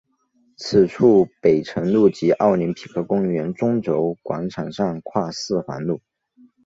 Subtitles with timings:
[0.57, 6.01] 此处北辰路及奥林匹克公园中轴广场上跨四环路。